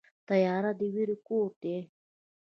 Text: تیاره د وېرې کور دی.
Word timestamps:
تیاره 0.27 0.71
د 0.79 0.81
وېرې 0.93 1.17
کور 1.27 1.49
دی. 1.61 1.77